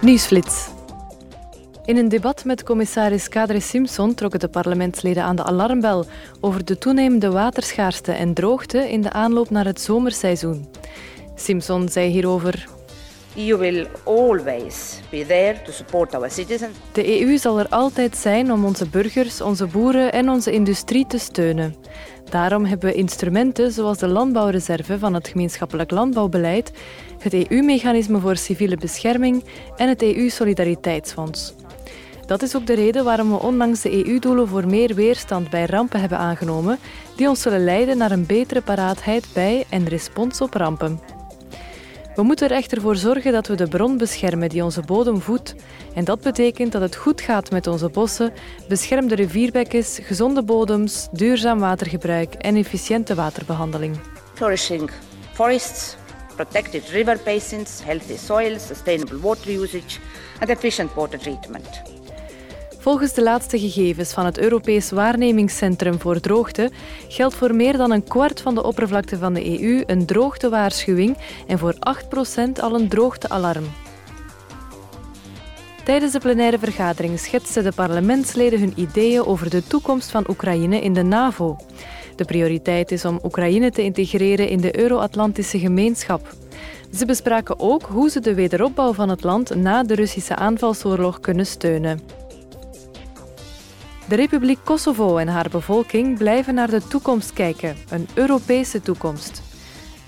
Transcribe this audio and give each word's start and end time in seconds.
Nieuwsflits. 0.00 0.68
In 1.84 1.96
een 1.96 2.08
debat 2.08 2.44
met 2.44 2.62
commissaris 2.62 3.28
Kadri 3.28 3.60
Simpson 3.60 4.14
trokken 4.14 4.40
de 4.40 4.48
parlementsleden 4.48 5.22
aan 5.22 5.36
de 5.36 5.44
alarmbel 5.44 6.06
over 6.40 6.64
de 6.64 6.78
toenemende 6.78 7.30
waterschaarste 7.30 8.12
en 8.12 8.34
droogte 8.34 8.90
in 8.90 9.02
de 9.02 9.12
aanloop 9.12 9.50
naar 9.50 9.64
het 9.64 9.80
zomerseizoen. 9.80 10.68
Simpson 11.34 11.88
zei 11.88 12.10
hierover 12.10 12.68
EU 13.36 13.56
will 13.56 13.86
always 14.04 15.00
be 15.10 15.26
there 15.26 15.62
to 15.64 15.72
support 15.72 16.14
our 16.14 16.30
citizens. 16.30 16.76
De 16.92 17.20
EU 17.20 17.36
zal 17.38 17.58
er 17.58 17.68
altijd 17.68 18.16
zijn 18.16 18.52
om 18.52 18.64
onze 18.64 18.88
burgers, 18.88 19.40
onze 19.40 19.66
boeren 19.66 20.12
en 20.12 20.28
onze 20.28 20.52
industrie 20.52 21.06
te 21.06 21.18
steunen. 21.18 21.74
Daarom 22.30 22.64
hebben 22.64 22.88
we 22.88 22.94
instrumenten 22.94 23.72
zoals 23.72 23.98
de 23.98 24.08
landbouwreserve 24.08 24.98
van 24.98 25.14
het 25.14 25.28
gemeenschappelijk 25.28 25.90
landbouwbeleid, 25.90 26.72
het 27.18 27.34
EU-mechanisme 27.34 28.20
voor 28.20 28.36
civiele 28.36 28.76
bescherming 28.76 29.44
en 29.76 29.88
het 29.88 30.02
EU-solidariteitsfonds. 30.02 31.54
Dat 32.26 32.42
is 32.42 32.56
ook 32.56 32.66
de 32.66 32.74
reden 32.74 33.04
waarom 33.04 33.30
we 33.30 33.40
onlangs 33.40 33.80
de 33.80 34.06
EU-doelen 34.06 34.48
voor 34.48 34.66
meer 34.66 34.94
weerstand 34.94 35.50
bij 35.50 35.64
rampen 35.64 36.00
hebben 36.00 36.18
aangenomen, 36.18 36.78
die 37.16 37.28
ons 37.28 37.42
zullen 37.42 37.64
leiden 37.64 37.98
naar 37.98 38.10
een 38.10 38.26
betere 38.26 38.60
paraatheid 38.60 39.26
bij 39.32 39.64
en 39.68 39.88
respons 39.88 40.40
op 40.40 40.54
rampen. 40.54 41.19
We 42.20 42.26
moeten 42.26 42.48
er 42.48 42.56
echter 42.56 42.80
voor 42.80 42.96
zorgen 42.96 43.32
dat 43.32 43.46
we 43.46 43.54
de 43.54 43.68
bron 43.68 43.98
beschermen 43.98 44.48
die 44.48 44.64
onze 44.64 44.80
bodem 44.80 45.20
voedt. 45.20 45.54
En 45.94 46.04
dat 46.04 46.20
betekent 46.20 46.72
dat 46.72 46.82
het 46.82 46.96
goed 46.96 47.20
gaat 47.20 47.50
met 47.50 47.66
onze 47.66 47.88
bossen, 47.88 48.32
beschermde 48.68 49.14
rivierbekkens, 49.14 49.98
gezonde 50.02 50.42
bodems, 50.42 51.08
duurzaam 51.12 51.58
watergebruik 51.58 52.34
en 52.34 52.56
efficiënte 52.56 53.14
waterbehandeling. 53.14 53.96
Flourishing 54.34 54.90
forests, 55.32 55.96
protected 56.36 56.88
river 56.88 57.18
basins, 57.24 57.80
healthy 57.84 58.16
soils, 58.16 58.66
sustainable 58.66 59.18
water 59.18 59.50
usage 59.50 59.98
and 60.40 60.48
efficient 60.48 60.94
water 60.94 61.18
treatment. 61.18 61.99
Volgens 62.80 63.12
de 63.12 63.22
laatste 63.22 63.58
gegevens 63.58 64.12
van 64.12 64.24
het 64.24 64.38
Europees 64.38 64.90
Waarnemingscentrum 64.90 66.00
voor 66.00 66.20
Droogte 66.20 66.70
geldt 67.08 67.34
voor 67.34 67.54
meer 67.54 67.76
dan 67.76 67.90
een 67.90 68.04
kwart 68.04 68.40
van 68.40 68.54
de 68.54 68.62
oppervlakte 68.62 69.18
van 69.18 69.34
de 69.34 69.60
EU 69.60 69.82
een 69.86 70.06
droogtewaarschuwing 70.06 71.16
en 71.46 71.58
voor 71.58 71.74
8% 71.74 71.78
al 72.60 72.74
een 72.74 72.88
droogtealarm. 72.88 73.64
Tijdens 75.84 76.12
de 76.12 76.18
plenaire 76.18 76.58
vergadering 76.58 77.18
schetsten 77.18 77.64
de 77.64 77.72
parlementsleden 77.72 78.60
hun 78.60 78.72
ideeën 78.76 79.24
over 79.24 79.50
de 79.50 79.66
toekomst 79.66 80.10
van 80.10 80.24
Oekraïne 80.28 80.80
in 80.80 80.94
de 80.94 81.02
NAVO. 81.02 81.56
De 82.16 82.24
prioriteit 82.24 82.90
is 82.90 83.04
om 83.04 83.20
Oekraïne 83.24 83.70
te 83.70 83.82
integreren 83.82 84.48
in 84.48 84.60
de 84.60 84.78
Euro-Atlantische 84.78 85.58
gemeenschap. 85.58 86.34
Ze 86.94 87.06
bespraken 87.06 87.58
ook 87.58 87.82
hoe 87.82 88.10
ze 88.10 88.20
de 88.20 88.34
wederopbouw 88.34 88.92
van 88.92 89.08
het 89.08 89.24
land 89.24 89.54
na 89.54 89.82
de 89.82 89.94
Russische 89.94 90.36
aanvalsoorlog 90.36 91.20
kunnen 91.20 91.46
steunen. 91.46 92.19
De 94.10 94.16
Republiek 94.16 94.58
Kosovo 94.64 95.16
en 95.16 95.28
haar 95.28 95.48
bevolking 95.50 96.18
blijven 96.18 96.54
naar 96.54 96.70
de 96.70 96.86
toekomst 96.86 97.32
kijken, 97.32 97.76
een 97.90 98.08
Europese 98.14 98.80
toekomst. 98.80 99.42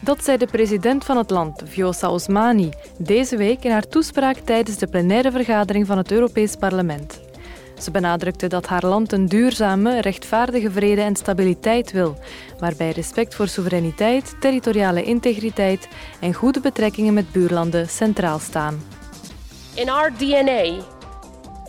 Dat 0.00 0.24
zei 0.24 0.36
de 0.36 0.46
president 0.46 1.04
van 1.04 1.16
het 1.16 1.30
land, 1.30 1.62
Vjosa 1.64 2.10
Osmani, 2.10 2.70
deze 2.98 3.36
week 3.36 3.64
in 3.64 3.70
haar 3.70 3.86
toespraak 3.88 4.36
tijdens 4.36 4.78
de 4.78 4.86
plenaire 4.86 5.30
vergadering 5.30 5.86
van 5.86 5.96
het 5.96 6.10
Europees 6.12 6.56
Parlement. 6.56 7.20
Ze 7.78 7.90
benadrukte 7.90 8.46
dat 8.46 8.66
haar 8.66 8.86
land 8.86 9.12
een 9.12 9.26
duurzame, 9.26 10.00
rechtvaardige 10.00 10.70
vrede 10.70 11.00
en 11.00 11.16
stabiliteit 11.16 11.92
wil, 11.92 12.18
waarbij 12.58 12.90
respect 12.90 13.34
voor 13.34 13.48
soevereiniteit, 13.48 14.36
territoriale 14.40 15.02
integriteit 15.02 15.88
en 16.20 16.34
goede 16.34 16.60
betrekkingen 16.60 17.14
met 17.14 17.32
buurlanden 17.32 17.88
centraal 17.88 18.38
staan. 18.38 18.82
In 19.74 19.90
our 19.90 20.12
DNA, 20.18 20.84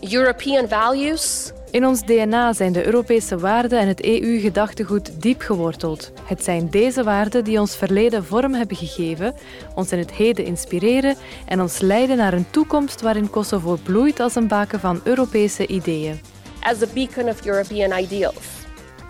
European 0.00 0.68
values 0.68 1.52
in 1.70 1.86
ons 1.86 2.02
DNA 2.02 2.52
zijn 2.52 2.72
de 2.72 2.86
Europese 2.86 3.38
waarden 3.38 3.78
en 3.78 3.88
het 3.88 4.04
EU-gedachtegoed 4.04 5.22
diep 5.22 5.40
geworteld. 5.40 6.12
Het 6.24 6.44
zijn 6.44 6.70
deze 6.70 7.02
waarden 7.02 7.44
die 7.44 7.60
ons 7.60 7.76
verleden 7.76 8.24
vorm 8.24 8.54
hebben 8.54 8.76
gegeven, 8.76 9.34
ons 9.74 9.92
in 9.92 9.98
het 9.98 10.12
heden 10.12 10.44
inspireren 10.44 11.16
en 11.46 11.60
ons 11.60 11.80
leiden 11.80 12.16
naar 12.16 12.32
een 12.32 12.50
toekomst 12.50 13.00
waarin 13.00 13.30
Kosovo 13.30 13.78
bloeit 13.82 14.20
als 14.20 14.34
een 14.34 14.48
baken 14.48 14.80
van 14.80 15.00
Europese 15.04 15.66
ideeën. 15.66 16.20
As 16.60 16.82
a 16.82 16.86
beacon 16.94 17.28
of 17.28 17.46
European 17.46 17.98
ideals. 17.98 18.57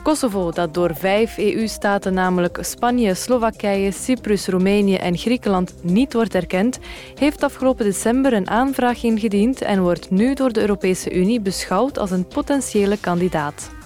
Kosovo, 0.08 0.50
dat 0.50 0.74
door 0.74 0.94
vijf 0.94 1.38
EU-staten, 1.38 2.14
namelijk 2.14 2.58
Spanje, 2.60 3.14
Slowakije, 3.14 3.90
Cyprus, 3.90 4.46
Roemenië 4.46 4.94
en 4.94 5.16
Griekenland, 5.16 5.74
niet 5.82 6.12
wordt 6.12 6.34
erkend, 6.34 6.78
heeft 7.14 7.42
afgelopen 7.42 7.84
december 7.84 8.32
een 8.32 8.50
aanvraag 8.50 9.02
ingediend 9.02 9.62
en 9.62 9.82
wordt 9.82 10.10
nu 10.10 10.34
door 10.34 10.52
de 10.52 10.60
Europese 10.60 11.12
Unie 11.12 11.40
beschouwd 11.40 11.98
als 11.98 12.10
een 12.10 12.26
potentiële 12.26 12.96
kandidaat. 13.00 13.77